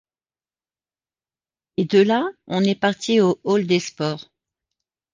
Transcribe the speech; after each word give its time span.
Et 1.77 1.85
de 1.85 2.01
là 2.01 2.27
on 2.47 2.63
est 2.63 2.73
parti 2.73 3.21
au 3.21 3.39
Hall 3.43 3.67
des 3.67 3.79
sports. 3.79 4.31